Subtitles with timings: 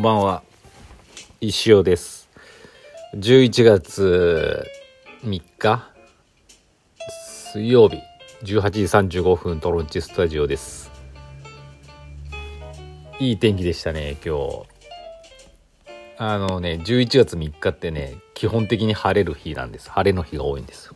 [0.00, 0.42] んばんは。
[1.42, 2.30] 石尾です。
[3.16, 4.64] 11月
[5.24, 5.90] 3日
[7.52, 7.98] 水曜日
[8.42, 10.90] 18時35分トロンチスタジオです。
[13.18, 14.62] いい天気でしたね今日。
[16.16, 19.90] あのね11月3日ってね基本的に晴れる日なんです。
[19.90, 20.94] 晴れの日が多いんですよ。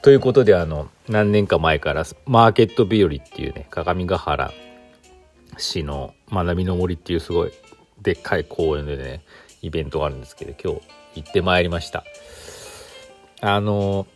[0.00, 4.50] ということであの何年か前からマーケット日和っていうね鏡ヶ原
[5.58, 7.52] 市の学びの森っていうすごい
[8.02, 9.22] でっかい公園でね
[9.62, 10.86] イベントがあるんですけど今日
[11.22, 12.04] 行ってまいりました。
[13.40, 14.06] あの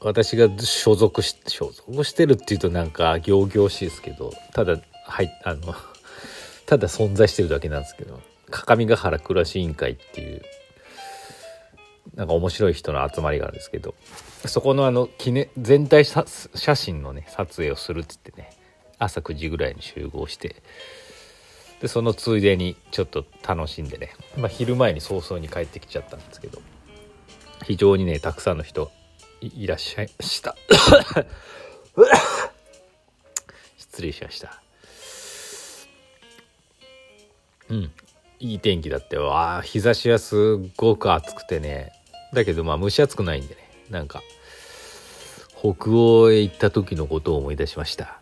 [0.00, 5.74] 私が所属し所属してるっていうとなんか仰々しいですけどただはいあの
[6.66, 10.42] ただ存在してるだけなんですけど各務原暮らし委員会っていう
[12.14, 13.94] なんか面白い人の集まりがあるんですけど
[14.46, 16.26] そこのあの記念全体写
[16.74, 18.50] 真のね撮影をするっつってね
[18.98, 20.56] 朝9時ぐらいに集合して
[21.82, 26.62] でそのついでにちょっと楽しんでね、まあ、昼前に早々に帰ってきちゃったんですけど。
[27.62, 28.90] 非常にねたくさんの人
[29.40, 30.56] いらっしゃいました。
[33.76, 34.60] 失礼しました。
[37.68, 37.92] うん。
[38.40, 41.92] いい天気だってわあ日差しはすごく暑くてね。
[42.32, 43.60] だけどまあ蒸し暑くないんでね。
[43.90, 44.22] なんか
[45.58, 48.20] 北欧へ行った時のことを思い出しました。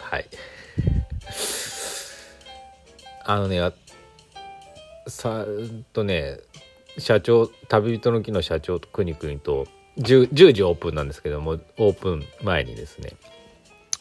[0.00, 0.26] はい。
[3.32, 3.72] あのね
[5.06, 5.46] さ
[5.94, 6.38] とね
[6.98, 9.66] 社長旅人の木の社長とくにくにと
[9.96, 13.14] 10, 10時オープンなんですけどもオープン前にですね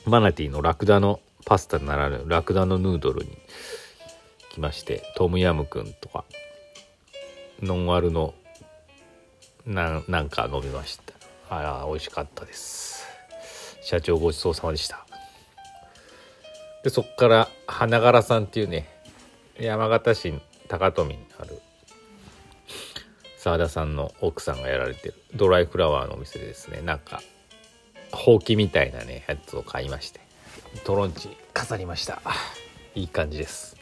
[0.05, 3.37] マナティのラクダのパスタならぬラクダのヌードルに
[4.49, 6.25] 来ましてトムヤムくんとか
[7.61, 8.33] ノンアルの
[9.65, 11.13] ななんか飲みました。
[11.49, 13.05] あら美味しかったです。
[13.81, 15.05] 社長ごちそうさまでした。
[16.83, 18.90] でそっから花柄さんっていうね
[19.61, 20.33] 山形市
[20.67, 21.61] 高富にある
[23.37, 26.81] 澤田さんの奥さんがやられてるドライフラワーのお店でですね。
[26.81, 27.21] なんか
[28.11, 30.19] ほうきみたいなねやつを買いまして
[30.83, 32.21] トロンチ飾りました。
[32.95, 33.77] いい感じです。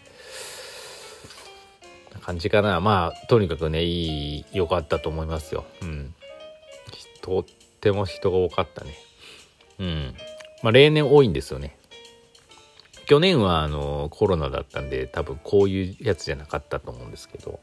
[2.22, 2.82] 感じかな。
[2.82, 5.66] まあとにかくねいい良かったと思いますよ。
[5.82, 6.14] うん。
[7.22, 7.46] とっ
[7.80, 8.94] ても人が多かったね。
[9.80, 10.16] うん。
[10.62, 11.79] まあ例年多いんですよね。
[13.10, 17.60] 去年はあのコロナだったんで多分こういうやつじゃなかったと思うんですけど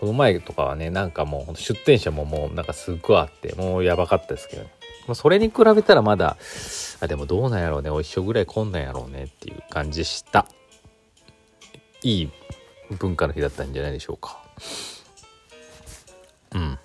[0.00, 4.70] その前とかはねなんかもう出店者ももうなんかすっごいあってもうやばかったですけど、ね、
[5.14, 6.38] それに比べたらまだ
[7.00, 10.46] あでもどうなんやろうねお一緒ぐらいこんなんやろうねっていう感じした。
[12.02, 12.30] いい
[12.98, 14.42] 文化の日だったんじゃないでしょうか。
[16.54, 16.78] うん。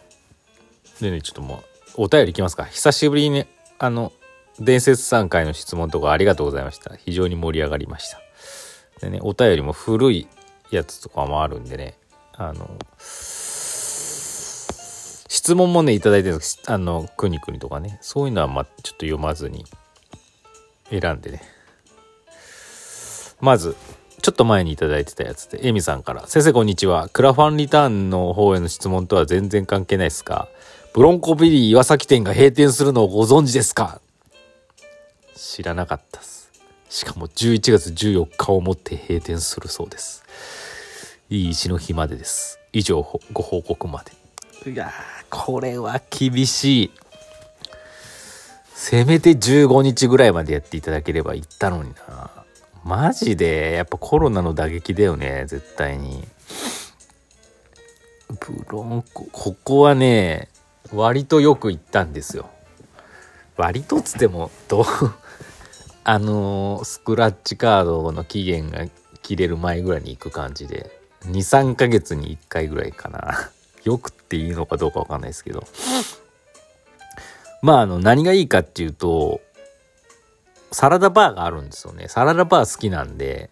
[1.00, 1.64] でねちょっとも
[1.96, 2.66] うお便りいきますか。
[2.66, 3.46] 久しぶりに
[3.80, 4.12] あの
[4.60, 6.96] 伝説3回の質問とかありがとうございました。
[6.96, 8.20] 非常に盛り上がりました。
[9.02, 10.28] でね、お便りも古い
[10.72, 11.98] やつとかもあるんでね、
[12.34, 12.70] あの、
[15.28, 19.66] 質問もね、いただいてるあの、くにくにとかね、そういうのはま、ちょっと読まずに
[20.90, 21.42] 選んでね。
[23.42, 23.76] まず、
[24.22, 27.10] ちょっと前にいただいてたやつで、エミさんから、先生こんにちは。
[27.10, 30.48] クラファンリターンの方への質問とは全然関係ないですか？
[30.94, 34.00] ブロンコビリー岩崎店が閉店するのをご存知ですか？
[35.46, 36.50] 知らなかったです。
[36.90, 40.24] しかも11月14日をもって閉店するそうです。
[41.30, 42.60] いい石の日までです。
[42.72, 44.06] 以上、ご報告ま
[44.64, 44.72] で。
[44.72, 44.90] いや
[45.30, 46.92] これは厳しい。
[48.74, 52.32] せめて15日ぐらいまでやっていただければ言ったのにな。
[52.86, 56.26] マジで、やっぱコロナの打撃だよね、絶対に。
[58.30, 60.48] ブロンコ、ここはね、
[60.94, 62.50] 割とよく行ったんですよ。
[63.58, 64.86] 割とつっても、どう、
[66.06, 68.86] あのー、スクラッチカードの期限が
[69.22, 70.92] 切れる前ぐらいに行く感じで、
[71.26, 73.52] 2、3ヶ月に1回ぐらいかな。
[73.86, 75.66] よくっていいのかどうかわかんないですけど。
[77.62, 79.40] まあ、あの、何がいいかっていうと、
[80.74, 82.08] サラダバーがあるんですよね。
[82.10, 83.50] サラダバー好きなんで、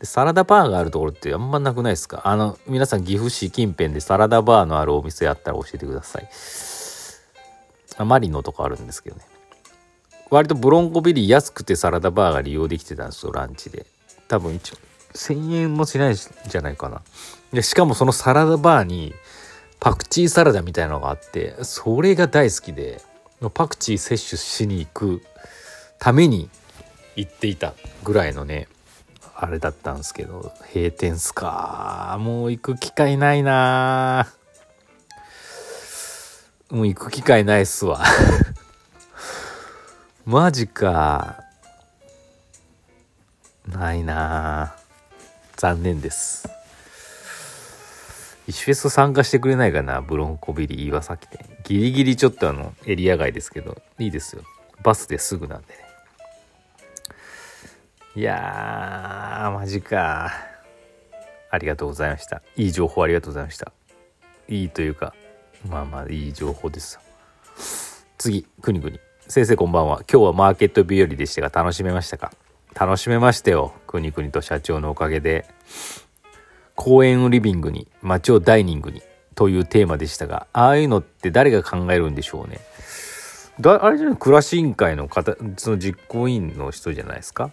[0.00, 2.22] でサラダバーがあるところってあんまなくないですか？
[2.24, 6.28] あの、皆さん岐阜市近辺でサラダバーのあるお店あったら教えてください。
[7.98, 9.22] あマリノとかあるんですけどね。
[10.30, 13.86] 割とブロンコビリー安くてサラダバーが利用できてたんですよランチで。
[14.28, 14.76] 多分一応。
[15.14, 17.02] 1000円もしないんじゃないかな。
[17.52, 19.14] でしかもそのサラダバーに
[19.80, 23.00] パクチーサラダみたいなのがあってそれが大好きで
[23.54, 25.22] パクチー摂取しに行く
[25.98, 26.50] ために
[27.14, 28.68] 行っていたぐらいのね
[29.34, 32.16] あれだったんですけど閉店っすか。
[32.20, 34.26] もう行く機会ないな。
[36.70, 38.02] もう行く機会ないっすわ。
[40.26, 41.44] マジか。
[43.68, 44.74] ないな。
[45.56, 46.48] 残念です。
[48.48, 53.80] 石フェス参加してくれないかなブロンコビリ岩崎店ギリギリちょっとあのエリア外ですけど。
[54.00, 54.42] いいですよ。
[54.82, 55.74] バスですぐなんでね。
[58.16, 60.32] いやーマジか。
[61.52, 62.42] ありがとうございました。
[62.56, 63.70] いい情報ありがとうございました。
[64.48, 65.14] いいというか
[65.68, 67.00] まあまあいい情報ですよ。
[68.18, 68.98] 次くにくに。
[69.28, 70.04] 先生こんばんは。
[70.08, 72.32] 今日はマーケット日和でしたが楽しめましたか？
[72.74, 73.74] 楽しめましたよ。
[73.88, 75.46] くにくにと社長のおかげで。
[76.76, 79.02] 公園をリビングに街をダイニングに
[79.34, 82.60] というテーマでしたがああいうのって誰が考えるんでしょうね。
[83.60, 84.16] だあれじゃない？
[84.16, 87.50] 暮らし委員会の方その実行委員の人じゃないですか？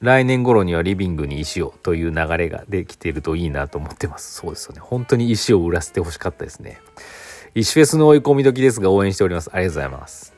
[0.00, 4.36] 来年頃にはリビングに石をという流れができているといいなと思ってます。
[4.36, 4.80] そうですよね。
[4.80, 6.80] 本当に石を売らせてほしかったですね。
[7.54, 9.50] 石フェスの追い込み時ですが応援しております。
[9.52, 10.34] ありがとうございます。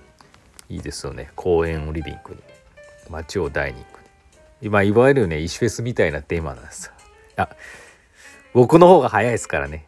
[0.69, 1.31] いいですよね。
[1.35, 2.41] 公園をリビングに。
[3.09, 4.07] 街をダイニングに。
[4.62, 6.93] 今いわゆるね石フェスみたいなテーマなんです
[7.37, 7.49] あ
[8.53, 9.87] 僕の方が早いですからね。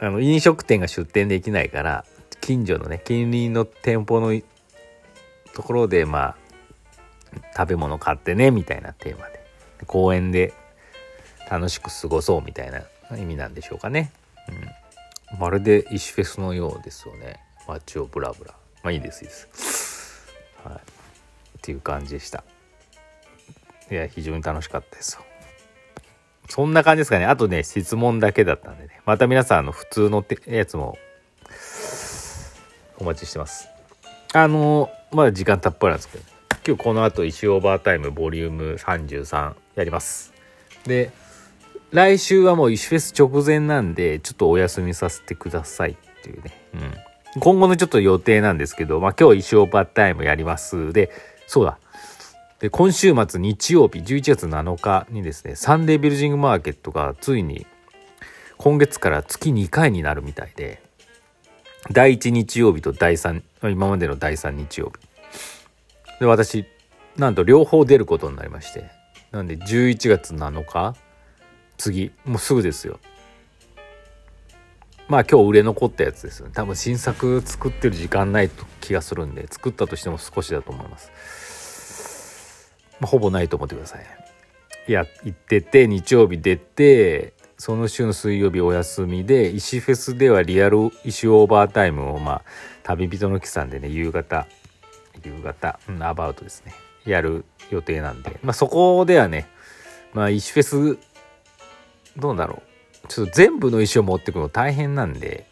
[0.00, 2.04] あの飲食店が出店できないから
[2.40, 4.40] 近所のね近隣の店舗の
[5.54, 6.36] ところでまあ
[7.56, 9.38] 食べ物買ってねみたいなテーマで。
[9.86, 10.52] 公園で
[11.48, 12.82] 楽しく過ごそうみたいな
[13.16, 14.10] 意味なんでしょうかね、
[15.38, 17.40] まるで石フェスのようですよね。
[17.66, 18.52] 街をブラブラ。
[18.82, 20.26] まあいいですいいです。
[20.64, 20.74] はい。
[20.74, 20.78] っ
[21.60, 22.44] ていう感じでした。
[23.90, 25.22] いや非常に楽しかったですよ。
[26.48, 27.26] そんな感じですかね。
[27.26, 29.00] あとね質問だけだったんでね。
[29.04, 30.96] また皆さんあの普通のやつも
[32.98, 33.68] お待ちしてます。
[34.32, 36.24] あのまだ時間たっぷりなんですけど、
[36.66, 40.32] 今日この後石オーバータイムボリューム33やります。
[40.84, 41.10] で
[41.90, 50.92] 来週はもう石フェス直前なんでちょっとお休みさせてくださいっていうね、うん、今後のちょっと予定なんですけど、まあ、今日石オーバータイムやります。
[50.92, 51.10] で
[51.46, 51.78] そうだ。
[52.60, 57.66] で今週末日曜日11月7日にですねサンデービルヂングマーケットがついに
[58.56, 60.82] 今月から月2回になるみたいで
[61.92, 65.08] 第1日曜日と第3今までの第3日曜日。
[66.20, 66.66] で私
[67.16, 68.98] なんと両方出ることになりまして。
[69.30, 70.96] なんで11月7日
[71.78, 72.12] 次。
[72.26, 73.00] もうすぐですよ。
[75.08, 76.52] まあ今日売れ残ったやつですよね。
[76.54, 78.50] 多分新作作ってる時間ない
[78.82, 84.06] 気がするんで作ったとしても少しだと思います、まあ、ほぼないと思ってください。
[84.86, 92.42] いや行ってて日曜日出てその週の水曜日お休みで石フェスではリアル石オーバータイムをまあ
[92.82, 94.46] 旅人の木さんでね夕方
[95.24, 96.74] 夕方、うん、アバウトですね。
[97.06, 98.38] やる予定なんで。
[98.42, 99.48] まあそこではね
[100.12, 100.98] まあ石フェス
[102.18, 102.62] どうだろ
[103.04, 103.08] う。
[103.08, 105.46] ちょっと全部の石を持ってくの大変なんで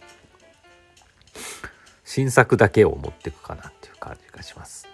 [2.04, 4.88] 新作だけを持ってくかなっていう感じがします。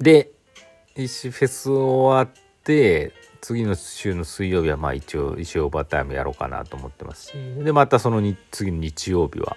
[0.00, 0.30] で
[0.96, 7.32] 石フェス終わって次の週の水曜日はまあ一応石オーバータイムやろうかなと思ってますし
[7.64, 9.56] でまたそのに次の日曜日は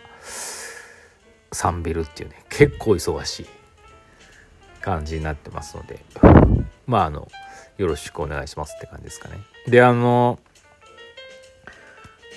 [1.51, 3.45] サンビルっていうね結構忙しい
[4.81, 6.03] 感じになってますので
[6.87, 7.27] まああの
[7.77, 9.37] よろしくお願いしますって感じですかね。
[9.67, 10.39] であの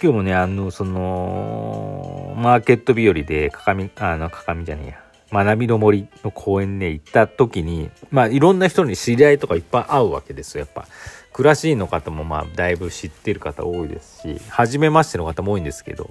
[0.00, 5.44] 今日もねあのそのマーケット日和でかかみあのかかみじゃねえや。
[5.44, 10.86] 学びの森の公園ね行った時にまあいろんな人に知り合いとかいっぱい会うわけですよやっぱ。
[11.32, 16.10] クラシーの方もまあだいぶ知ってる方多いですし初めましての方も多いんですけど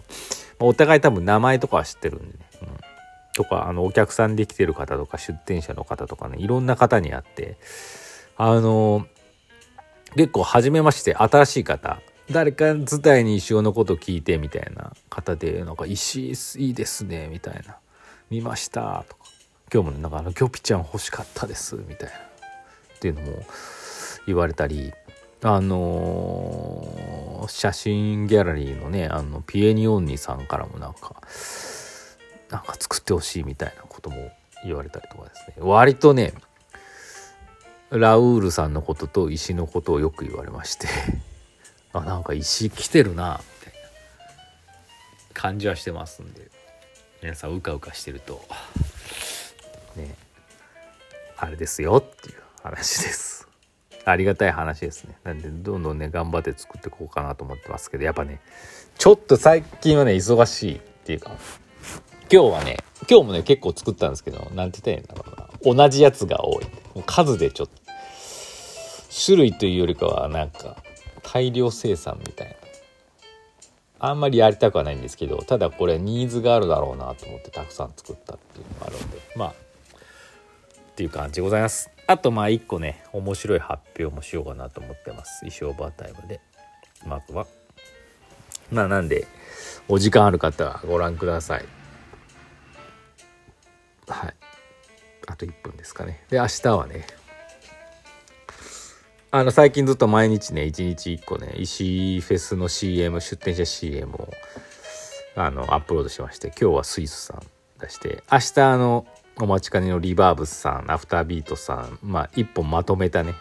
[0.59, 2.67] お互い多分名前とかは知ってるんでね、うん、
[3.33, 7.57] とかあのお客さんで来てる方とか出店者の方とかねいろんな方に会って
[8.37, 9.05] あの
[10.15, 17.77] 結構初めまして新しい方誰か伝いに石尾のこと聞いてみたいな方でなんか石いいですねみたいな。
[18.29, 19.23] 見ましたとか。
[19.73, 22.15] 今日もねなんかあのギョピちゃん欲しかったですみたいな。
[22.15, 23.43] っていうのも
[24.25, 24.93] 言われたり。
[25.43, 31.21] あのー、写真ギャラリーのねあのピエニオンニさんからもなんか
[32.49, 34.31] なんか作ってほしいみたいなことも
[34.65, 35.53] 言われたりとかですね。
[35.59, 36.33] 割とね
[37.91, 40.87] ラウールさんのことと石のことをよく言われまして。
[41.93, 43.89] あなんか石来てるなみたいな。
[45.33, 46.49] 感じはしてますんで。
[47.21, 48.41] 皆さんうかうかしてると。
[49.95, 50.15] ね。
[51.37, 53.47] あれですよっていう話です。
[54.05, 55.17] ありがたい話ですね。
[55.23, 58.39] なんでどんどんね頑張って作っていこうかなと思ってますけどやっぱね
[58.97, 61.31] ちょっと最近はね忙しいっていうか
[62.31, 62.77] 今日はね
[63.09, 65.25] 今日もね結構作ったんですけど何て言ったらいいんだろ
[65.65, 65.83] うな。
[65.83, 66.65] 同じやつが多い。
[67.05, 67.73] 数でちょっと。
[69.25, 70.77] 種類というよりかはなんか
[71.37, 72.55] 大量生産みたいな。
[73.99, 79.19] あんまりやりたくはないんですけどただこれニーズがあるだろうなと思ってたくさん作ったっていうのがあるんで。
[79.35, 79.53] まあっ
[80.97, 81.91] ていう感じでございます。
[82.07, 85.41] あとまあ一個ね面白い発表もしようかなと思ってます。
[85.41, 86.41] 衣装バータイムで。
[87.05, 87.45] まずは。
[88.71, 89.27] まあなんで
[89.87, 91.65] お時間ある方はご覧ください。
[94.07, 94.33] はい。
[95.27, 96.23] あと1分ですかね。
[96.31, 97.05] で明日はね
[99.37, 104.29] あの最近ずっと毎日ね1日1個ね石フェスの CM 出店者 CM を
[105.35, 107.43] あのアップロードしまして今日はスイスさん
[107.79, 109.05] 出して明日あの
[109.39, 113.35] お待ちかねのリバーブスさんアフタービートさんまあ一本まとめたね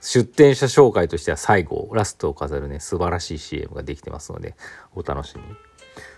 [0.00, 4.56] 出店者紹介としては最後ラストを飾るね素晴らしい CM ができてますので
[4.96, 5.54] お楽しみに。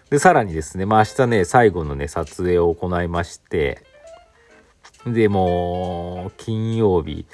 [0.08, 3.84] でさらにですねまあ明日ね最後のね撮影を行いまして
[5.04, 7.26] でも金曜日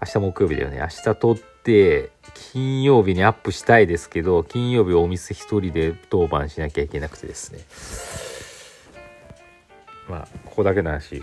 [0.00, 0.78] 明日木曜日だよね。
[0.78, 2.10] 明日撮って
[2.52, 7.60] 金曜日にアップしたいですけど金曜日お店一人で当番しなきゃいけなくてですね。
[10.08, 11.22] まあここだけの話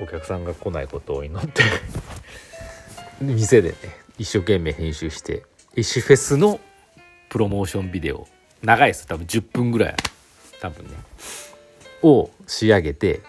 [0.00, 1.62] お客さんが来ないことを祈って
[3.20, 3.76] 店でね
[4.18, 6.60] 一生懸命編集して石フェスの
[7.28, 8.26] プロモーションビデオ
[8.62, 9.96] 長いです多分10分ぐらい
[10.60, 10.92] 多分ね。
[12.02, 13.20] を仕上げて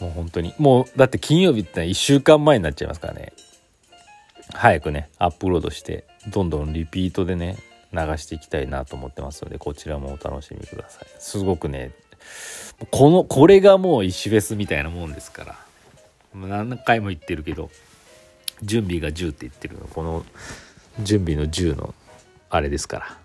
[0.00, 3.32] もう本当にもうだって金曜日って1週間前になっちゃいますからね。
[4.54, 7.56] 早くねアップロードしてどんどんリピートでね
[7.92, 11.08] 流していきたいなと思ってますのでこちらもお楽しみください。
[11.18, 11.92] すごくね
[12.90, 15.58] このこれがもう石フェスみたいなもんですから。
[16.34, 17.70] 何回も言ってるけど
[18.62, 20.24] 準備が10って言ってるのこの
[21.00, 21.94] 準備の10の
[22.48, 23.21] あれですから。